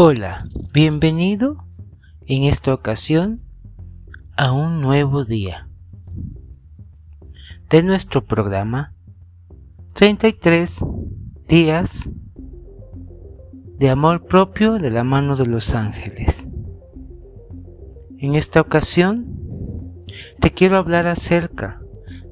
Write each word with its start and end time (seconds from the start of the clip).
Hola, 0.00 0.46
bienvenido 0.72 1.64
en 2.24 2.44
esta 2.44 2.72
ocasión 2.72 3.42
a 4.36 4.52
un 4.52 4.80
nuevo 4.80 5.24
día 5.24 5.68
de 7.68 7.82
nuestro 7.82 8.24
programa 8.24 8.94
33 9.94 10.84
días 11.48 12.08
de 13.76 13.90
amor 13.90 14.24
propio 14.26 14.74
de 14.74 14.92
la 14.92 15.02
mano 15.02 15.34
de 15.34 15.46
los 15.46 15.74
ángeles. 15.74 16.46
En 18.18 18.36
esta 18.36 18.60
ocasión 18.60 20.06
te 20.38 20.52
quiero 20.52 20.76
hablar 20.76 21.08
acerca 21.08 21.82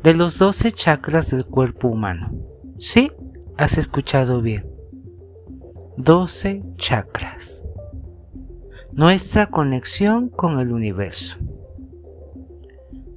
de 0.05 0.15
los 0.15 0.39
12 0.39 0.71
chakras 0.71 1.33
del 1.33 1.45
cuerpo 1.45 1.89
humano. 1.89 2.31
Sí, 2.79 3.11
has 3.57 3.77
escuchado 3.77 4.41
bien. 4.41 4.76
12 5.99 6.63
chakras. 6.77 7.65
Nuestra 8.93 9.49
conexión 9.49 10.29
con 10.29 10.61
el 10.61 10.71
universo. 10.71 11.39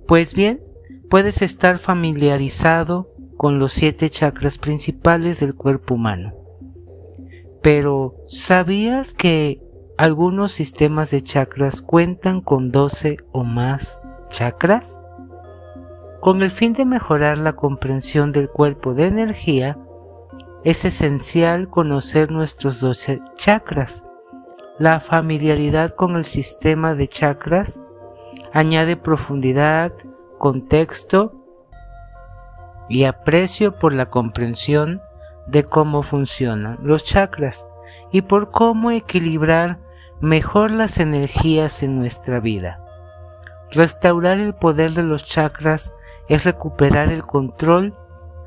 Pues 0.08 0.34
bien, 0.34 0.62
puedes 1.10 1.42
estar 1.42 1.78
familiarizado 1.78 3.10
con 3.36 3.60
los 3.60 3.74
siete 3.74 4.10
chakras 4.10 4.58
principales 4.58 5.42
del 5.42 5.55
cuerpo 5.55 5.96
humano. 5.96 6.34
Pero, 7.62 8.16
¿sabías 8.30 9.14
que 9.14 9.62
algunos 9.98 10.54
sistemas 10.54 11.12
de 11.12 11.22
chakras 11.22 11.82
cuentan 11.82 12.40
con 12.40 12.72
12 12.72 13.18
o 13.34 13.44
más 13.44 14.00
chakras? 14.30 15.00
Con 16.22 16.41
el 16.44 16.52
fin 16.52 16.74
de 16.74 16.86
mejorar 16.86 17.38
la 17.38 17.58
comprensión 17.58 18.32
del 18.32 18.50
cuerpo 18.50 18.94
de 18.94 19.08
energía, 19.08 19.77
es 20.63 20.84
esencial 20.84 21.70
conocer 21.70 22.31
nuestros 22.31 22.82
12 22.82 23.21
chakras. 23.35 24.04
La 24.77 24.99
familiaridad 24.99 25.96
con 25.96 26.15
el 26.15 26.26
sistema 26.26 26.96
de 26.96 27.07
chakras 27.07 27.79
añade 28.54 28.98
profundidad, 28.98 29.93
contexto 30.37 31.34
y 32.90 33.04
aprecio 33.04 33.77
por 33.77 33.93
la 33.93 34.10
comprensión 34.10 35.02
de 35.48 35.63
cómo 35.63 36.04
funcionan 36.04 36.77
los 36.82 37.04
chakras 37.04 37.65
y 38.12 38.21
por 38.21 38.52
cómo 38.52 38.91
equilibrar 38.91 39.80
mejor 40.20 40.71
las 40.71 40.99
energías 40.99 41.84
en 41.84 41.99
nuestra 41.99 42.40
vida. 42.40 42.84
Restaurar 43.71 44.40
el 44.40 44.54
poder 44.54 44.91
de 44.91 45.04
los 45.04 45.26
chakras 45.26 45.93
es 46.27 46.43
recuperar 46.43 47.12
el 47.12 47.24
control 47.24 47.93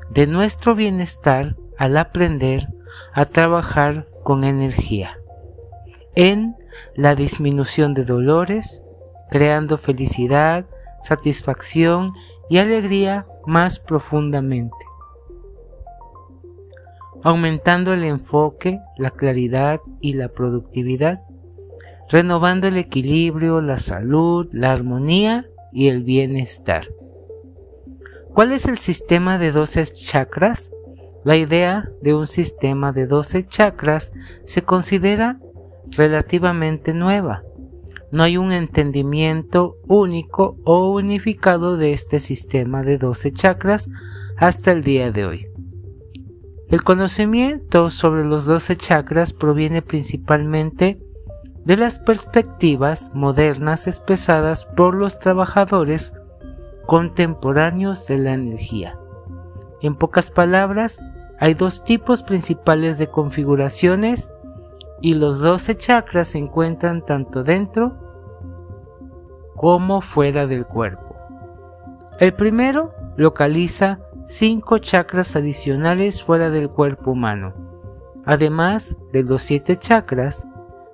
de 0.09 0.27
nuestro 0.27 0.75
bienestar 0.75 1.55
al 1.83 1.97
aprender 1.97 2.69
a 3.13 3.25
trabajar 3.25 4.07
con 4.23 4.45
energía 4.45 5.19
en 6.15 6.55
la 6.95 7.13
disminución 7.13 7.93
de 7.93 8.05
dolores, 8.05 8.81
creando 9.29 9.77
felicidad, 9.77 10.65
satisfacción 11.01 12.13
y 12.49 12.59
alegría 12.59 13.27
más 13.45 13.81
profundamente, 13.81 14.77
aumentando 17.21 17.91
el 17.91 18.05
enfoque, 18.05 18.79
la 18.97 19.11
claridad 19.11 19.81
y 19.99 20.13
la 20.13 20.29
productividad, 20.29 21.19
renovando 22.09 22.69
el 22.69 22.77
equilibrio, 22.77 23.59
la 23.59 23.77
salud, 23.77 24.47
la 24.53 24.71
armonía 24.71 25.47
y 25.73 25.89
el 25.89 26.01
bienestar. 26.03 26.87
¿Cuál 28.33 28.53
es 28.53 28.67
el 28.67 28.77
sistema 28.77 29.37
de 29.37 29.51
12 29.51 29.83
chakras? 29.87 30.72
La 31.23 31.37
idea 31.37 31.89
de 32.01 32.13
un 32.13 32.27
sistema 32.27 32.91
de 32.91 33.07
12 33.07 33.47
chakras 33.47 34.11
se 34.43 34.61
considera 34.61 35.39
relativamente 35.91 36.93
nueva. 36.93 37.43
No 38.11 38.23
hay 38.23 38.37
un 38.37 38.51
entendimiento 38.51 39.77
único 39.87 40.57
o 40.65 40.91
unificado 40.91 41.77
de 41.77 41.93
este 41.93 42.19
sistema 42.19 42.83
de 42.83 42.97
12 42.97 43.31
chakras 43.31 43.89
hasta 44.37 44.71
el 44.71 44.83
día 44.83 45.11
de 45.11 45.25
hoy. 45.25 45.47
El 46.67 46.83
conocimiento 46.83 47.89
sobre 47.89 48.25
los 48.25 48.45
12 48.45 48.75
chakras 48.75 49.31
proviene 49.31 49.81
principalmente 49.81 50.99
de 51.65 51.77
las 51.77 51.99
perspectivas 51.99 53.11
modernas 53.13 53.87
expresadas 53.87 54.65
por 54.75 54.93
los 54.95 55.19
trabajadores 55.19 56.11
contemporáneos 56.85 58.07
de 58.07 58.17
la 58.17 58.33
energía. 58.33 58.97
En 59.81 59.95
pocas 59.95 60.31
palabras, 60.31 61.01
hay 61.43 61.55
dos 61.55 61.83
tipos 61.83 62.23
principales 62.23 62.97
de 62.97 63.07
configuraciones 63.07 64.29
y 65.01 65.15
los 65.15 65.41
12 65.41 65.75
chakras 65.75 66.29
se 66.29 66.37
encuentran 66.37 67.05
tanto 67.05 67.43
dentro 67.43 67.97
como 69.53 69.99
fuera 69.99 70.47
del 70.47 70.65
cuerpo. 70.65 71.17
El 72.17 72.33
primero 72.33 72.93
localiza 73.17 73.99
cinco 74.23 74.77
chakras 74.77 75.35
adicionales 75.35 76.23
fuera 76.23 76.49
del 76.49 76.69
cuerpo 76.69 77.11
humano, 77.11 77.53
además 78.23 78.95
de 79.11 79.23
los 79.23 79.41
siete 79.43 79.75
chakras 79.75 80.47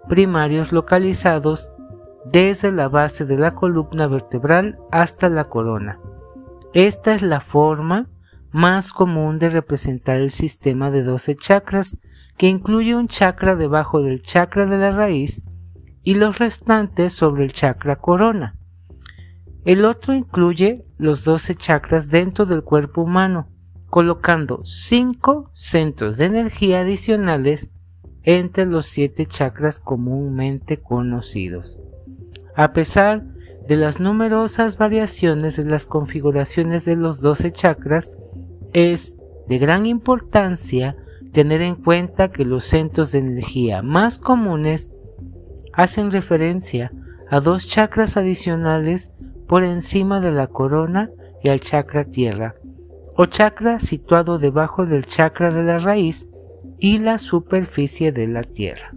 primarios 0.08 0.72
localizados 0.72 1.72
desde 2.26 2.72
la 2.72 2.88
base 2.88 3.24
de 3.24 3.38
la 3.38 3.52
columna 3.52 4.08
vertebral 4.08 4.80
hasta 4.90 5.30
la 5.30 5.44
corona. 5.44 6.00
Esta 6.74 7.14
es 7.14 7.22
la 7.22 7.40
forma 7.40 8.08
más 8.52 8.94
común 8.94 9.40
de 9.40 9.50
representar 9.50 10.18
el 10.18 10.32
sistema 10.32 10.92
de 10.92 11.04
12 11.04 11.36
chakras, 11.36 11.98
que 12.38 12.48
incluye 12.48 12.96
un 12.96 13.08
chakra 13.08 13.56
debajo 13.56 14.02
del 14.02 14.22
chakra 14.22 14.66
de 14.66 14.78
la 14.78 14.92
raíz 14.92 15.44
y 16.04 16.16
los 16.16 16.40
restantes 16.40 17.14
sobre 17.14 17.44
el 17.44 17.52
chakra 17.52 17.98
corona. 17.98 18.56
El 19.66 19.86
otro 19.86 20.14
incluye 20.14 20.86
los 20.98 21.26
12 21.26 21.56
chakras 21.56 22.10
dentro 22.10 22.46
del 22.46 22.64
cuerpo 22.64 23.02
humano, 23.02 23.50
colocando 23.90 24.62
5 24.64 25.50
centros 25.54 26.18
de 26.18 26.26
energía 26.26 26.82
adicionales 26.82 27.70
entre 28.24 28.66
los 28.66 28.86
7 28.86 29.26
chakras 29.26 29.80
comúnmente 29.80 30.78
conocidos. 30.78 31.78
A 32.56 32.74
pesar 32.74 33.24
de 33.68 33.76
las 33.76 34.00
numerosas 34.00 34.78
variaciones 34.78 35.58
de 35.58 35.66
las 35.66 35.86
configuraciones 35.86 36.86
de 36.86 36.96
los 36.96 37.22
12 37.22 37.52
chakras, 37.52 38.12
es 38.74 39.16
de 39.48 39.58
gran 39.58 39.86
importancia 39.86 40.96
tener 41.32 41.62
en 41.62 41.76
cuenta 41.76 42.30
que 42.30 42.46
los 42.46 42.66
centros 42.66 43.12
de 43.12 43.20
energía 43.20 43.82
más 43.82 44.18
comunes 44.18 44.92
hacen 45.74 46.12
referencia 46.12 46.92
a 47.30 47.40
dos 47.40 47.68
chakras 47.68 48.18
adicionales 48.18 49.12
por 49.48 49.64
encima 49.64 50.20
de 50.20 50.32
la 50.32 50.48
corona 50.48 51.10
y 51.44 51.50
al 51.50 51.60
chakra 51.60 52.06
tierra, 52.06 52.56
o 53.16 53.26
chakra 53.26 53.80
situado 53.80 54.40
debajo 54.40 54.86
del 54.86 55.06
chakra 55.06 55.52
de 55.54 55.64
la 55.64 55.80
raíz 55.80 56.28
y 56.80 57.00
la 57.00 57.18
superficie 57.18 58.12
de 58.12 58.28
la 58.28 58.44
tierra. 58.44 58.94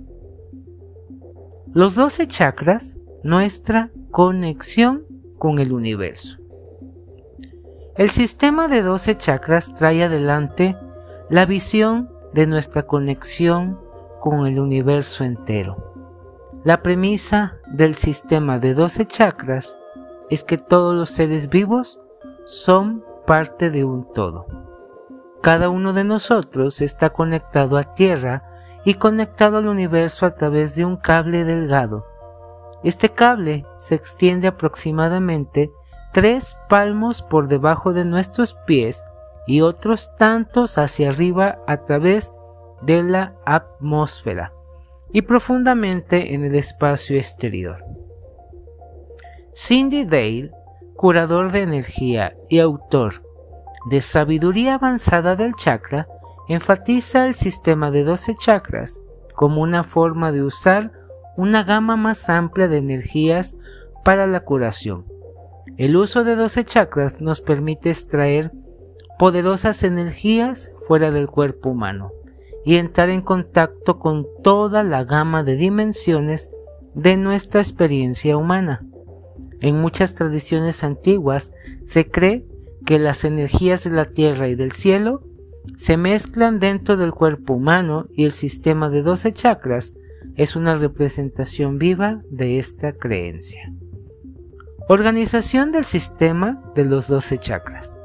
Los 1.72 1.94
doce 1.94 2.26
chakras, 2.26 2.96
nuestra 3.22 3.90
conexión 4.10 5.04
con 5.38 5.58
el 5.58 5.72
universo. 5.72 6.41
El 7.94 8.08
sistema 8.08 8.68
de 8.68 8.80
12 8.80 9.18
chakras 9.18 9.68
trae 9.68 10.02
adelante 10.02 10.78
la 11.28 11.44
visión 11.44 12.10
de 12.32 12.46
nuestra 12.46 12.84
conexión 12.84 13.78
con 14.18 14.46
el 14.46 14.58
universo 14.58 15.24
entero. 15.24 15.92
La 16.64 16.82
premisa 16.82 17.58
del 17.66 17.94
sistema 17.94 18.58
de 18.58 18.72
12 18.72 19.04
chakras 19.04 19.76
es 20.30 20.42
que 20.42 20.56
todos 20.56 20.94
los 20.94 21.10
seres 21.10 21.50
vivos 21.50 22.00
son 22.46 23.04
parte 23.26 23.70
de 23.70 23.84
un 23.84 24.10
todo. 24.14 24.46
Cada 25.42 25.68
uno 25.68 25.92
de 25.92 26.04
nosotros 26.04 26.80
está 26.80 27.10
conectado 27.10 27.76
a 27.76 27.82
Tierra 27.82 28.42
y 28.86 28.94
conectado 28.94 29.58
al 29.58 29.68
universo 29.68 30.24
a 30.24 30.34
través 30.34 30.76
de 30.76 30.86
un 30.86 30.96
cable 30.96 31.44
delgado. 31.44 32.06
Este 32.84 33.10
cable 33.10 33.66
se 33.76 33.96
extiende 33.96 34.48
aproximadamente 34.48 35.70
tres 36.12 36.58
palmos 36.68 37.22
por 37.22 37.48
debajo 37.48 37.92
de 37.92 38.04
nuestros 38.04 38.54
pies 38.66 39.02
y 39.46 39.62
otros 39.62 40.14
tantos 40.18 40.78
hacia 40.78 41.08
arriba 41.08 41.58
a 41.66 41.78
través 41.78 42.32
de 42.82 43.02
la 43.02 43.34
atmósfera 43.44 44.52
y 45.10 45.22
profundamente 45.22 46.34
en 46.34 46.44
el 46.44 46.54
espacio 46.54 47.16
exterior. 47.16 47.84
Cindy 49.54 50.04
Dale, 50.04 50.50
curador 50.94 51.50
de 51.50 51.60
energía 51.60 52.36
y 52.48 52.60
autor 52.60 53.22
de 53.90 54.00
Sabiduría 54.00 54.74
Avanzada 54.74 55.34
del 55.34 55.54
Chakra, 55.54 56.06
enfatiza 56.48 57.26
el 57.26 57.34
sistema 57.34 57.90
de 57.90 58.04
12 58.04 58.36
chakras 58.36 59.00
como 59.34 59.62
una 59.62 59.84
forma 59.84 60.30
de 60.30 60.42
usar 60.42 60.92
una 61.36 61.64
gama 61.64 61.96
más 61.96 62.28
amplia 62.28 62.68
de 62.68 62.78
energías 62.78 63.56
para 64.04 64.26
la 64.26 64.40
curación 64.40 65.11
el 65.76 65.96
uso 65.96 66.24
de 66.24 66.36
12 66.36 66.64
chakras 66.64 67.20
nos 67.20 67.40
permite 67.40 67.90
extraer 67.90 68.52
poderosas 69.18 69.84
energías 69.84 70.70
fuera 70.86 71.10
del 71.10 71.28
cuerpo 71.28 71.70
humano 71.70 72.12
y 72.64 72.76
entrar 72.76 73.08
en 73.08 73.22
contacto 73.22 73.98
con 73.98 74.26
toda 74.42 74.84
la 74.84 75.04
gama 75.04 75.42
de 75.42 75.56
dimensiones 75.56 76.50
de 76.94 77.16
nuestra 77.16 77.60
experiencia 77.60 78.36
humana. 78.36 78.84
En 79.60 79.80
muchas 79.80 80.14
tradiciones 80.14 80.82
antiguas 80.84 81.52
se 81.84 82.10
cree 82.10 82.44
que 82.84 82.98
las 82.98 83.24
energías 83.24 83.84
de 83.84 83.90
la 83.90 84.06
tierra 84.06 84.48
y 84.48 84.54
del 84.54 84.72
cielo 84.72 85.22
se 85.76 85.96
mezclan 85.96 86.58
dentro 86.58 86.96
del 86.96 87.12
cuerpo 87.12 87.54
humano 87.54 88.06
y 88.10 88.24
el 88.24 88.32
sistema 88.32 88.90
de 88.90 89.02
12 89.02 89.32
chakras 89.32 89.92
es 90.36 90.56
una 90.56 90.76
representación 90.76 91.78
viva 91.78 92.22
de 92.30 92.58
esta 92.58 92.92
creencia. 92.92 93.72
Organización 94.88 95.70
del 95.70 95.84
sistema 95.84 96.60
de 96.74 96.84
los 96.84 97.06
12 97.06 97.38
chakras. 97.38 97.96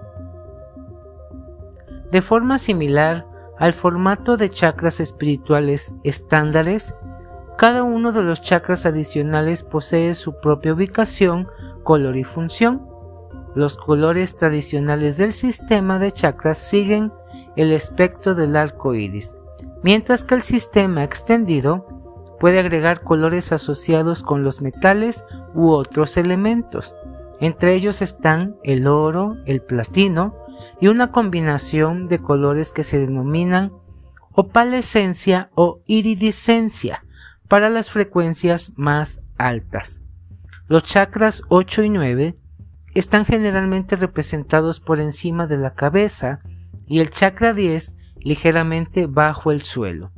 De 2.12 2.22
forma 2.22 2.60
similar 2.60 3.26
al 3.58 3.74
formato 3.74 4.38
de 4.38 4.50
chakras 4.50 5.00
espirituales 5.00 5.92
estándares, 6.04 6.94
cada 7.58 7.82
uno 7.82 8.12
de 8.12 8.22
los 8.22 8.42
chakras 8.42 8.86
adicionales 8.86 9.64
posee 9.64 10.14
su 10.14 10.40
propia 10.40 10.74
ubicación, 10.74 11.48
color 11.84 12.16
y 12.16 12.24
función. 12.24 12.88
Los 13.56 13.76
colores 13.76 14.36
tradicionales 14.36 15.18
del 15.18 15.34
sistema 15.34 15.98
de 15.98 16.12
chakras 16.12 16.60
siguen 16.60 17.12
el 17.56 17.72
espectro 17.72 18.36
del 18.36 18.56
arco 18.56 18.94
iris, 18.94 19.34
mientras 19.82 20.24
que 20.24 20.36
el 20.36 20.44
sistema 20.44 21.04
extendido 21.04 21.88
puede 22.40 22.60
agregar 22.60 23.02
colores 23.02 23.52
asociados 23.52 24.24
con 24.24 24.44
los 24.44 24.62
metales 24.62 25.26
u 25.54 25.70
otros 25.70 26.18
elementos. 26.18 26.96
Entre 27.40 27.74
ellos 27.76 28.02
están 28.02 28.56
el 28.64 28.88
oro, 28.88 29.38
el 29.46 29.62
platino 29.62 30.36
y 30.80 30.88
una 30.88 31.12
combinación 31.12 32.08
de 32.08 32.20
colores 32.20 32.72
que 32.72 32.84
se 32.84 33.00
denominan 33.00 33.72
opalescencia 34.34 35.50
o 35.56 35.82
iridiscencia 35.88 37.04
para 37.48 37.70
las 37.70 37.90
frecuencias 37.90 38.72
más 38.76 39.22
altas. 39.38 40.00
Los 40.68 40.84
chakras 40.84 41.44
8 41.50 41.84
y 41.84 41.90
9 41.90 42.38
están 42.94 43.26
generalmente 43.26 43.96
representados 43.96 44.80
por 44.80 45.00
encima 45.00 45.48
de 45.48 45.58
la 45.58 45.74
cabeza 45.74 46.40
y 46.88 47.00
el 47.00 47.10
chakra 47.10 47.54
10 47.54 47.96
ligeramente 48.20 49.08
bajo 49.08 49.52
el 49.52 49.62
suelo. 49.62 50.12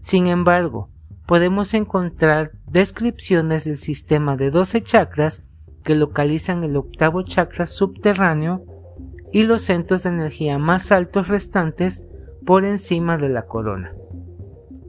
Sin 0.00 0.26
embargo, 0.26 0.90
podemos 1.26 1.74
encontrar 1.74 2.52
descripciones 2.70 3.64
del 3.64 3.76
sistema 3.76 4.36
de 4.36 4.50
12 4.50 4.82
chakras 4.82 5.44
que 5.82 5.94
localizan 5.94 6.64
el 6.64 6.76
octavo 6.76 7.22
chakra 7.22 7.66
subterráneo 7.66 8.64
y 9.32 9.42
los 9.42 9.62
centros 9.62 10.02
de 10.02 10.10
energía 10.10 10.58
más 10.58 10.92
altos 10.92 11.28
restantes 11.28 12.04
por 12.46 12.64
encima 12.64 13.16
de 13.16 13.28
la 13.28 13.42
corona. 13.46 13.92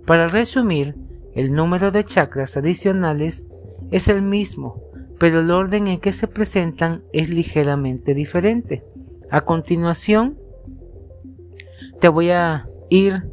Para 0.05 0.27
resumir, 0.27 0.95
el 1.33 1.53
número 1.53 1.91
de 1.91 2.03
chakras 2.03 2.55
adicionales 2.55 3.43
es 3.91 4.07
el 4.07 4.21
mismo, 4.21 4.81
pero 5.19 5.39
el 5.39 5.51
orden 5.51 5.87
en 5.87 5.99
que 5.99 6.13
se 6.13 6.27
presentan 6.27 7.03
es 7.11 7.29
ligeramente 7.29 8.13
diferente. 8.13 8.83
A 9.31 9.41
continuación, 9.41 10.37
te 11.99 12.07
voy 12.07 12.29
a 12.29 12.67
ir 12.89 13.23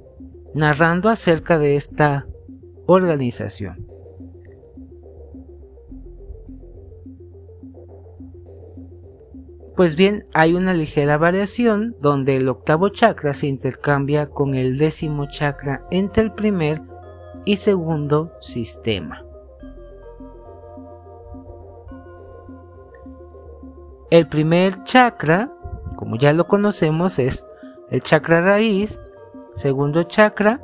narrando 0.55 1.08
acerca 1.10 1.58
de 1.58 1.76
esta 1.76 2.26
organización. 2.87 3.87
Pues 9.76 9.96
bien, 9.96 10.26
hay 10.34 10.55
una 10.55 10.75
ligera 10.75 11.17
variación 11.17 11.96
donde 12.00 12.37
el 12.37 12.49
octavo 12.49 12.90
chakra 12.90 13.32
se 13.32 13.46
intercambia 13.46 14.29
con 14.29 14.55
el 14.55 14.76
décimo 14.76 15.26
chakra 15.29 15.87
entre 15.90 16.25
el 16.25 16.32
primer 16.32 16.82
y 17.44 17.56
segundo 17.56 18.32
sistema. 18.40 19.25
El 24.11 24.29
primer 24.29 24.84
chakra, 24.84 25.50
como 25.96 26.17
ya 26.17 26.34
lo 26.34 26.46
conocemos, 26.46 27.19
es 27.19 27.46
el 27.90 28.02
chakra 28.02 28.43
raíz, 28.43 29.00
segundo 29.55 30.02
chakra, 30.02 30.61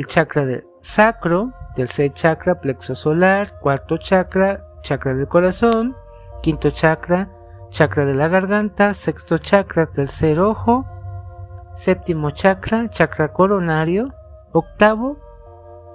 el 0.00 0.06
chakra 0.06 0.46
del 0.46 0.64
sacro, 0.80 1.52
tercer 1.74 2.14
chakra, 2.14 2.58
plexo 2.58 2.94
solar, 2.94 3.60
cuarto 3.60 3.98
chakra, 3.98 4.64
chakra 4.80 5.14
del 5.14 5.28
corazón, 5.28 5.94
quinto 6.42 6.70
chakra, 6.70 7.28
chakra 7.68 8.06
de 8.06 8.14
la 8.14 8.28
garganta, 8.28 8.94
sexto 8.94 9.36
chakra, 9.36 9.92
tercer 9.92 10.40
ojo, 10.40 10.86
séptimo 11.74 12.30
chakra, 12.30 12.88
chakra 12.88 13.34
coronario, 13.34 14.14
octavo 14.52 15.18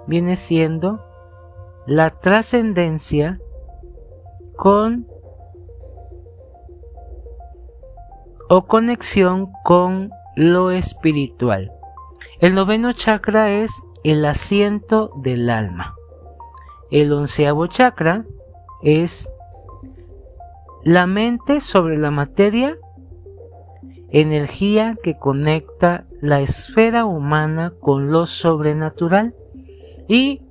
viene 0.05 0.35
siendo 0.35 1.03
la 1.87 2.11
trascendencia 2.11 3.39
con 4.55 5.07
o 8.49 8.67
conexión 8.67 9.51
con 9.63 10.11
lo 10.35 10.69
espiritual. 10.69 11.71
El 12.39 12.53
noveno 12.53 12.93
chakra 12.93 13.49
es 13.49 13.71
el 14.05 14.23
asiento 14.25 15.09
del 15.15 15.49
alma. 15.49 15.95
El 16.91 17.11
onceavo 17.11 17.65
chakra 17.65 18.23
es 18.83 19.27
la 20.83 21.07
mente 21.07 21.59
sobre 21.59 21.97
la 21.97 22.11
materia, 22.11 22.77
energía 24.11 24.95
que 25.01 25.17
conecta 25.17 26.05
la 26.21 26.41
esfera 26.41 27.05
humana 27.05 27.73
con 27.79 28.11
lo 28.11 28.27
sobrenatural. 28.27 29.33
Y 30.07 30.43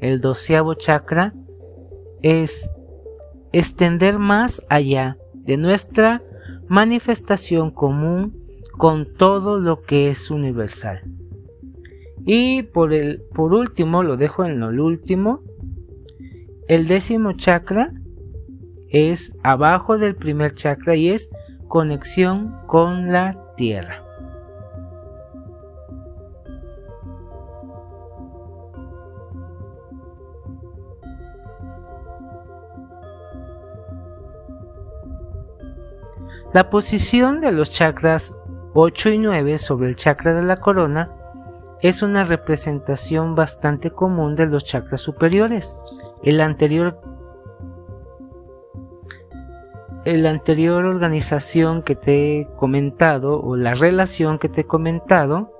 el 0.00 0.20
doceavo 0.20 0.74
chakra 0.74 1.34
es 2.22 2.68
extender 3.52 4.18
más 4.18 4.60
allá 4.68 5.16
de 5.32 5.56
nuestra 5.56 6.24
manifestación 6.66 7.70
común 7.70 8.36
con 8.78 9.14
todo 9.14 9.60
lo 9.60 9.82
que 9.82 10.10
es 10.10 10.28
universal. 10.28 11.21
Y 12.24 12.62
por, 12.62 12.92
el, 12.92 13.22
por 13.34 13.52
último, 13.52 14.02
lo 14.02 14.16
dejo 14.16 14.44
en 14.44 14.60
lo 14.60 14.68
último, 14.84 15.40
el 16.68 16.86
décimo 16.86 17.32
chakra 17.32 17.92
es 18.88 19.32
abajo 19.42 19.98
del 19.98 20.14
primer 20.14 20.54
chakra 20.54 20.94
y 20.94 21.10
es 21.10 21.28
conexión 21.68 22.54
con 22.66 23.10
la 23.10 23.36
tierra. 23.56 24.02
La 36.52 36.68
posición 36.68 37.40
de 37.40 37.50
los 37.50 37.70
chakras 37.70 38.34
8 38.74 39.10
y 39.10 39.18
9 39.18 39.56
sobre 39.56 39.88
el 39.88 39.96
chakra 39.96 40.34
de 40.34 40.42
la 40.42 40.58
corona 40.58 41.10
es 41.82 42.02
una 42.02 42.24
representación 42.24 43.34
bastante 43.34 43.90
común 43.90 44.36
de 44.36 44.46
los 44.46 44.64
chakras 44.64 45.00
superiores. 45.00 45.76
El 46.22 46.40
anterior 46.40 47.00
la 50.04 50.30
anterior 50.30 50.84
organización 50.84 51.82
que 51.82 51.94
te 51.94 52.40
he 52.40 52.46
comentado 52.56 53.40
o 53.40 53.56
la 53.56 53.74
relación 53.74 54.38
que 54.40 54.48
te 54.48 54.62
he 54.62 54.64
comentado 54.64 55.52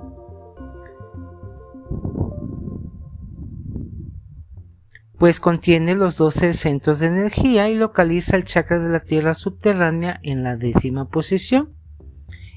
pues 5.16 5.38
contiene 5.38 5.94
los 5.94 6.16
12 6.16 6.54
centros 6.54 6.98
de 6.98 7.06
energía 7.06 7.68
y 7.68 7.76
localiza 7.76 8.34
el 8.34 8.42
chakra 8.42 8.80
de 8.80 8.88
la 8.88 9.00
tierra 9.00 9.34
subterránea 9.34 10.18
en 10.24 10.42
la 10.42 10.56
décima 10.56 11.08
posición. 11.08 11.81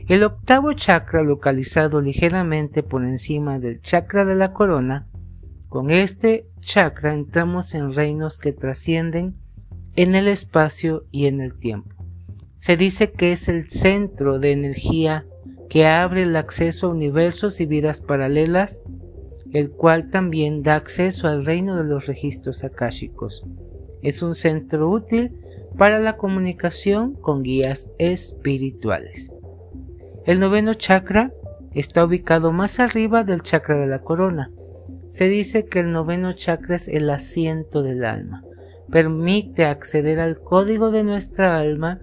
El 0.07 0.23
octavo 0.23 0.73
chakra 0.73 1.23
localizado 1.23 1.99
ligeramente 1.99 2.83
por 2.83 3.03
encima 3.03 3.57
del 3.57 3.81
chakra 3.81 4.23
de 4.23 4.35
la 4.35 4.53
corona, 4.53 5.07
con 5.67 5.89
este 5.89 6.45
chakra 6.59 7.15
entramos 7.15 7.73
en 7.73 7.91
reinos 7.95 8.37
que 8.39 8.53
trascienden 8.53 9.35
en 9.95 10.13
el 10.13 10.27
espacio 10.27 11.05
y 11.09 11.25
en 11.25 11.41
el 11.41 11.57
tiempo. 11.57 11.95
Se 12.55 12.77
dice 12.77 13.13
que 13.13 13.31
es 13.31 13.49
el 13.49 13.71
centro 13.71 14.37
de 14.37 14.51
energía 14.51 15.25
que 15.69 15.87
abre 15.87 16.21
el 16.21 16.35
acceso 16.35 16.85
a 16.85 16.91
universos 16.91 17.59
y 17.59 17.65
vidas 17.65 17.99
paralelas, 17.99 18.81
el 19.53 19.71
cual 19.71 20.11
también 20.11 20.61
da 20.61 20.75
acceso 20.75 21.27
al 21.27 21.45
reino 21.45 21.77
de 21.77 21.83
los 21.83 22.05
registros 22.05 22.63
akáshicos. 22.63 23.43
Es 24.03 24.21
un 24.21 24.35
centro 24.35 24.87
útil 24.87 25.31
para 25.79 25.97
la 25.97 26.15
comunicación 26.15 27.15
con 27.15 27.41
guías 27.41 27.89
espirituales. 27.97 29.31
El 30.25 30.39
noveno 30.39 30.73
chakra 30.73 31.31
está 31.73 32.03
ubicado 32.03 32.51
más 32.51 32.79
arriba 32.79 33.23
del 33.23 33.43
chakra 33.43 33.75
de 33.75 33.85
la 33.85 33.99
corona. 33.99 34.49
Se 35.07 35.29
dice 35.29 35.65
que 35.65 35.81
el 35.81 35.91
noveno 35.91 36.33
chakra 36.33 36.75
es 36.75 36.87
el 36.87 37.09
asiento 37.11 37.83
del 37.83 38.03
alma. 38.03 38.43
Permite 38.89 39.65
acceder 39.65 40.19
al 40.19 40.39
código 40.39 40.89
de 40.89 41.03
nuestra 41.03 41.57
alma 41.57 41.99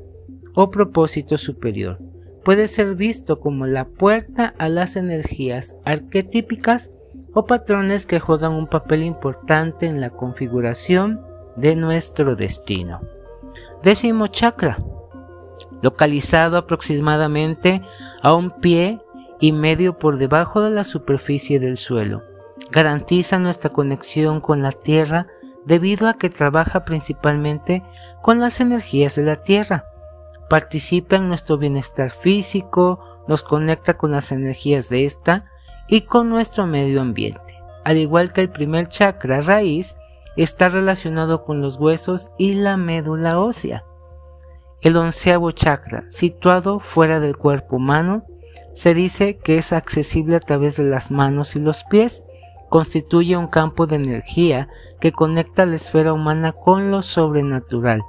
o 0.55 0.71
propósito 0.71 1.37
superior. 1.37 1.99
puede 2.45 2.67
ser 2.67 2.97
visto 2.97 3.39
como 3.39 3.67
la 3.67 3.85
puerta 3.85 4.53
a 4.59 4.69
las 4.69 4.97
energías 4.97 5.77
arquetípicas 5.85 6.91
o 7.35 7.47
patrones 7.47 8.05
que 8.05 8.19
juegan 8.19 8.53
un 8.53 8.67
papel 8.67 9.05
importante 9.05 9.87
en 9.87 10.01
la 10.01 10.11
configuración 10.11 11.21
de 11.57 11.77
nuestro 11.77 12.35
destino. 12.35 13.01
Décimo 13.83 14.27
chakra, 14.27 14.79
localizado 15.83 16.57
aproximadamente 16.57 17.83
a 18.23 18.35
un 18.35 18.51
pie 18.51 19.01
y 19.41 19.53
medio 19.53 19.99
por 19.99 20.17
debajo 20.17 20.63
de 20.63 20.71
la 20.71 20.85
superficie 20.85 21.61
del 21.61 21.77
suelo. 21.77 22.23
Garantiza 22.71 23.39
nuestra 23.39 23.71
conexión 23.71 24.41
con 24.41 24.63
la 24.63 24.73
Tierra 24.73 25.27
debido 25.67 26.09
a 26.09 26.15
que 26.15 26.31
trabaja 26.31 26.85
principalmente 26.85 27.83
con 28.23 28.39
las 28.39 28.61
energías 28.61 29.17
de 29.17 29.25
la 29.25 29.37
Tierra. 29.43 29.85
Participa 30.49 31.17
en 31.17 31.29
nuestro 31.29 31.59
bienestar 31.59 32.11
físico, 32.11 33.01
nos 33.27 33.43
conecta 33.43 33.95
con 33.95 34.13
las 34.13 34.33
energías 34.33 34.89
de 34.89 35.05
esta 35.05 35.47
y 35.89 36.03
con 36.03 36.29
nuestro 36.29 36.67
medio 36.67 37.01
ambiente. 37.01 37.59
Al 37.85 37.97
igual 37.97 38.33
que 38.33 38.43
el 38.43 38.51
primer 38.51 38.89
chakra 38.89 39.41
raíz, 39.41 39.97
está 40.37 40.69
relacionado 40.69 41.45
con 41.45 41.61
los 41.61 41.77
huesos 41.77 42.31
y 42.39 42.55
la 42.55 42.77
médula 42.77 43.39
ósea. 43.39 43.85
El 44.83 44.97
onceavo 44.97 45.53
chakra, 45.53 46.05
situado 46.09 46.81
fuera 46.81 47.21
del 47.21 47.37
cuerpo 47.37 47.77
humano, 47.77 48.25
se 48.75 48.95
dice 48.95 49.39
que 49.39 49.57
es 49.57 49.73
accesible 49.73 50.37
a 50.37 50.41
través 50.41 50.77
de 50.77 50.85
las 50.85 51.13
manos 51.13 51.55
y 51.55 51.61
los 51.61 51.85
pies. 51.85 52.25
Constituye 52.69 53.37
un 53.37 53.47
campo 53.47 53.87
de 53.87 53.97
energía 53.97 54.69
que 55.01 55.13
conecta 55.13 55.67
la 55.67 55.77
esfera 55.77 56.13
humana 56.13 56.53
con 56.53 56.91
lo 56.91 57.03
sobrenatural. 57.03 58.03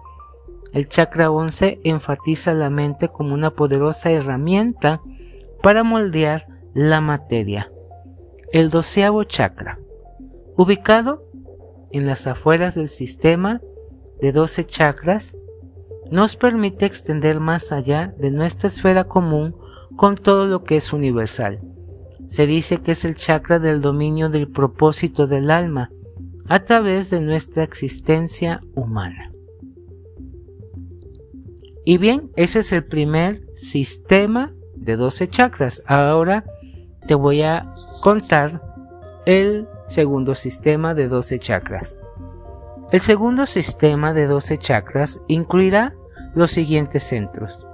El 0.72 0.88
chakra 0.88 1.30
11 1.30 1.82
enfatiza 1.84 2.54
la 2.54 2.72
mente 2.72 3.08
como 3.08 3.36
una 3.36 3.52
poderosa 3.52 4.10
herramienta 4.10 5.02
para 5.62 5.84
moldear 5.84 6.48
la 6.74 7.02
materia. 7.02 7.72
El 8.52 8.72
doceavo 8.72 9.26
chakra, 9.26 9.78
ubicado 10.56 11.24
en 11.92 12.08
las 12.08 12.26
afueras 12.26 12.74
del 12.74 12.88
sistema 12.88 13.62
de 14.22 14.32
12 14.32 14.66
chakras, 14.66 15.36
nos 16.12 16.36
permite 16.36 16.86
extender 16.86 17.40
más 17.40 17.72
allá 17.72 18.14
de 18.18 18.32
nuestra 18.32 18.68
esfera 18.68 19.06
común 19.06 19.56
con 19.96 20.16
todo 20.16 20.46
lo 20.46 20.64
que 20.64 20.76
es 20.76 20.94
universal. 20.94 21.62
Se 22.28 22.48
dice 22.48 22.80
que 22.82 22.92
es 22.92 23.06
el 23.06 23.16
chakra 23.16 23.60
del 23.60 23.82
dominio 23.82 24.30
del 24.30 24.48
propósito 24.48 25.28
del 25.28 25.52
alma 25.52 25.90
a 26.48 26.64
través 26.64 27.10
de 27.10 27.20
nuestra 27.20 27.64
existencia 27.64 28.62
humana. 28.76 29.32
Y 31.86 31.98
bien, 31.98 32.32
ese 32.36 32.60
es 32.60 32.72
el 32.72 32.86
primer 32.86 33.42
sistema 33.54 34.54
de 34.76 34.96
12 34.96 35.28
chakras. 35.28 35.84
Ahora 35.86 36.46
te 37.08 37.16
voy 37.16 37.42
a 37.42 37.74
contar 38.02 38.62
el 39.26 39.68
segundo 39.88 40.36
sistema 40.36 40.94
de 40.94 41.08
12 41.08 41.40
chakras. 41.40 41.98
El 42.94 43.02
segundo 43.02 43.48
sistema 43.48 44.14
de 44.14 44.28
12 44.28 44.60
chakras 44.60 45.20
incluirá 45.28 45.96
los 46.36 46.52
siguientes 46.52 47.02
centros. 47.02 47.66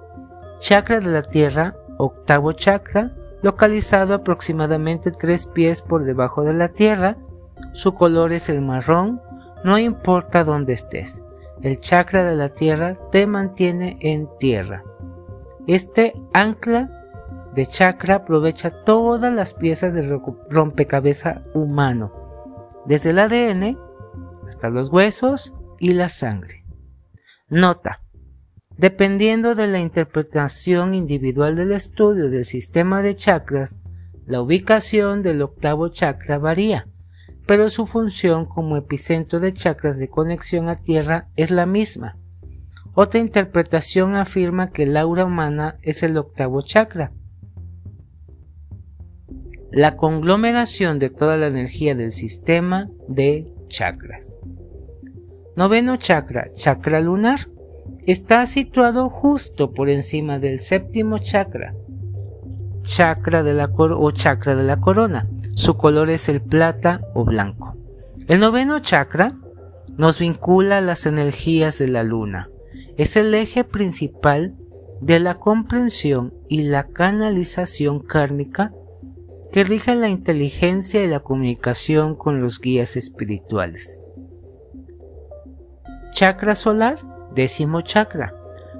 Chakra 0.59 1.01
de 1.01 1.09
la 1.09 1.23
Tierra, 1.23 1.75
octavo 1.97 2.53
chakra, 2.53 3.11
localizado 3.41 4.13
aproximadamente 4.13 5.11
tres 5.11 5.45
pies 5.45 5.81
por 5.81 6.05
debajo 6.05 6.43
de 6.45 6.53
la 6.53 6.69
Tierra. 6.69 7.17
Su 7.73 7.95
color 7.95 8.31
es 8.31 8.47
el 8.47 8.61
marrón, 8.61 9.21
no 9.65 9.77
importa 9.77 10.45
dónde 10.45 10.71
estés. 10.71 11.21
El 11.61 11.81
chakra 11.81 12.23
de 12.23 12.37
la 12.37 12.47
Tierra 12.47 12.97
te 13.11 13.27
mantiene 13.27 13.97
en 13.99 14.29
tierra. 14.39 14.85
Este 15.67 16.13
ancla 16.31 16.89
de 17.55 17.65
chakra 17.65 18.15
aprovecha 18.15 18.69
todas 18.71 19.33
las 19.33 19.53
piezas 19.53 19.93
del 19.93 20.17
rompecabezas 20.49 21.41
humano, 21.53 22.09
desde 22.85 23.09
el 23.09 23.19
ADN 23.19 23.88
los 24.67 24.89
huesos 24.89 25.53
y 25.79 25.93
la 25.93 26.09
sangre. 26.09 26.65
Nota. 27.47 28.01
Dependiendo 28.77 29.55
de 29.55 29.67
la 29.67 29.79
interpretación 29.79 30.93
individual 30.93 31.55
del 31.55 31.71
estudio 31.71 32.29
del 32.29 32.43
sistema 32.43 33.01
de 33.01 33.15
chakras, 33.15 33.77
la 34.25 34.41
ubicación 34.41 35.23
del 35.23 35.41
octavo 35.41 35.87
chakra 35.87 36.37
varía, 36.37 36.87
pero 37.47 37.69
su 37.69 37.87
función 37.87 38.45
como 38.45 38.75
epicentro 38.75 39.39
de 39.39 39.53
chakras 39.53 39.97
de 39.99 40.09
conexión 40.09 40.69
a 40.69 40.81
tierra 40.81 41.29
es 41.35 41.51
la 41.51 41.65
misma. 41.65 42.17
Otra 42.93 43.19
interpretación 43.19 44.15
afirma 44.15 44.71
que 44.71 44.83
el 44.83 44.97
aura 44.97 45.25
humana 45.25 45.77
es 45.81 46.03
el 46.03 46.17
octavo 46.17 46.61
chakra, 46.61 47.11
la 49.71 49.97
conglomeración 49.97 50.99
de 50.99 51.09
toda 51.09 51.37
la 51.37 51.47
energía 51.47 51.95
del 51.95 52.11
sistema 52.11 52.89
de 53.07 53.53
chakras. 53.69 54.35
Noveno 55.55 55.95
chakra, 55.95 56.51
chakra 56.51 56.99
lunar, 56.99 57.39
está 58.05 58.45
situado 58.45 59.09
justo 59.09 59.73
por 59.73 59.89
encima 59.89 60.39
del 60.39 60.59
séptimo 60.59 61.19
chakra, 61.19 61.73
chakra 62.81 63.43
de 63.43 63.53
la 63.53 63.69
o 63.77 64.11
chakra 64.11 64.55
de 64.55 64.63
la 64.63 64.81
corona. 64.81 65.29
Su 65.55 65.77
color 65.77 66.09
es 66.09 66.27
el 66.27 66.41
plata 66.41 67.01
o 67.13 67.23
blanco. 67.23 67.77
El 68.27 68.39
noveno 68.39 68.79
chakra 68.79 69.33
nos 69.97 70.19
vincula 70.19 70.77
a 70.77 70.81
las 70.81 71.05
energías 71.05 71.77
de 71.77 71.87
la 71.87 72.03
luna. 72.03 72.49
Es 72.97 73.15
el 73.15 73.33
eje 73.33 73.63
principal 73.63 74.55
de 75.01 75.19
la 75.19 75.35
comprensión 75.35 76.33
y 76.47 76.63
la 76.63 76.87
canalización 76.87 77.99
kármica 77.99 78.71
que 79.51 79.63
rige 79.63 79.95
la 79.95 80.09
inteligencia 80.09 81.03
y 81.03 81.07
la 81.07 81.21
comunicación 81.21 82.15
con 82.15 82.41
los 82.41 82.59
guías 82.59 82.95
espirituales. 82.95 83.99
Chakra 86.11 86.55
solar, 86.55 86.97
décimo 87.33 87.81
chakra. 87.81 88.35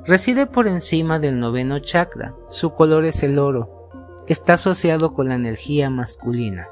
Reside 0.06 0.46
por 0.46 0.68
encima 0.68 1.20
del 1.20 1.40
noveno 1.40 1.80
chakra. 1.80 2.34
Su 2.48 2.74
color 2.74 3.06
es 3.06 3.24
el 3.24 3.40
oro. 3.40 3.90
Está 4.28 4.54
asociado 4.54 5.14
con 5.14 5.30
la 5.30 5.36
energía 5.36 5.90
masculina. 5.90 6.68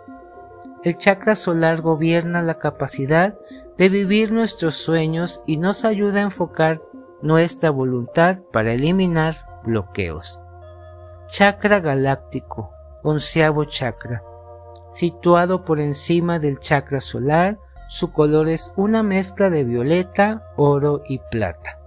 El 0.83 0.97
chakra 0.97 1.35
solar 1.35 1.81
gobierna 1.81 2.41
la 2.41 2.59
capacidad 2.59 3.37
de 3.77 3.89
vivir 3.89 4.31
nuestros 4.31 4.75
sueños 4.75 5.43
y 5.45 5.57
nos 5.57 5.85
ayuda 5.85 6.19
a 6.19 6.23
enfocar 6.23 6.81
nuestra 7.21 7.69
voluntad 7.69 8.39
para 8.51 8.73
eliminar 8.73 9.35
bloqueos. 9.63 10.39
Chakra 11.27 11.79
galáctico, 11.79 12.71
onceavo 13.09 13.65
chakra. 13.65 14.23
Situado 14.89 15.63
por 15.63 15.79
encima 15.79 16.39
del 16.39 16.59
chakra 16.59 16.99
solar, 16.99 17.57
su 17.89 18.11
color 18.11 18.49
es 18.49 18.71
una 18.75 19.03
mezcla 19.03 19.49
de 19.49 19.63
violeta, 19.63 20.43
oro 20.57 21.03
y 21.07 21.19
plata. 21.31 21.79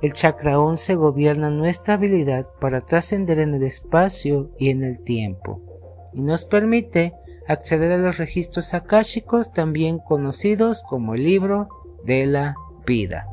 El 0.00 0.12
chakra 0.12 0.60
11 0.60 0.94
gobierna 0.94 1.50
nuestra 1.50 1.94
habilidad 1.94 2.46
para 2.60 2.82
trascender 2.82 3.40
en 3.40 3.54
el 3.54 3.64
espacio 3.64 4.50
y 4.56 4.70
en 4.70 4.84
el 4.84 5.02
tiempo 5.02 5.60
y 6.12 6.20
nos 6.20 6.44
permite 6.44 7.14
acceder 7.46 7.92
a 7.92 7.98
los 7.98 8.18
registros 8.18 8.74
akáshicos 8.74 9.52
también 9.52 9.98
conocidos 9.98 10.82
como 10.88 11.14
el 11.14 11.24
libro 11.24 11.68
de 12.04 12.26
la 12.26 12.54
vida. 12.86 13.26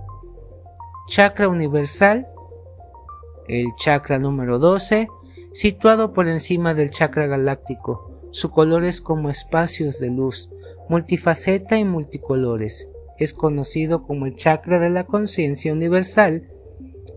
Chakra 1.07 1.48
universal, 1.48 2.27
el 3.48 3.67
chakra 3.75 4.17
número 4.17 4.57
12, 4.57 5.07
situado 5.56 6.12
por 6.12 6.28
encima 6.28 6.74
del 6.74 6.90
chakra 6.90 7.28
galáctico. 7.28 8.12
Su 8.32 8.52
color 8.52 8.84
es 8.84 9.00
como 9.00 9.30
espacios 9.30 10.02
de 10.02 10.10
luz, 10.10 10.50
multifaceta 10.90 11.78
y 11.78 11.86
multicolores. 11.86 12.90
Es 13.18 13.34
conocido 13.34 14.04
como 14.04 14.26
el 14.26 14.36
chakra 14.36 14.80
de 14.80 14.90
la 14.90 15.06
conciencia 15.06 15.72
universal 15.72 16.50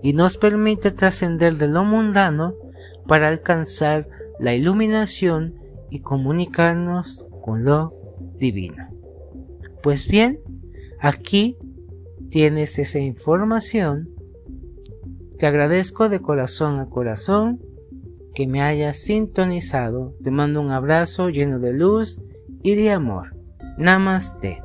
y 0.05 0.13
nos 0.13 0.37
permite 0.37 0.93
trascender 0.93 1.57
de 1.57 1.67
lo 1.67 1.83
mundano 1.83 2.55
para 3.09 3.27
alcanzar 3.27 4.09
la 4.39 4.55
iluminación 4.55 5.57
y 5.91 5.99
comunicarnos 5.99 7.27
con 7.43 7.65
lo 7.65 7.93
divino. 8.39 8.89
Pues 9.83 10.07
bien, 10.07 10.39
aquí 11.01 11.59
tienes 12.31 12.79
esa 12.79 13.01
información. 13.01 14.11
Te 15.39 15.49
agradezco 15.49 16.09
de 16.09 16.21
corazón 16.21 16.79
a 16.79 16.87
corazón 16.89 17.61
que 18.39 18.47
me 18.47 18.63
hayas 18.63 18.99
sintonizado. 18.99 20.15
Te 20.23 20.31
mando 20.31 20.61
un 20.61 20.71
abrazo 20.71 21.29
lleno 21.29 21.59
de 21.59 21.73
luz 21.73 22.21
y 22.63 22.77
de 22.77 22.93
amor. 22.93 23.35
Namaste. 23.77 24.63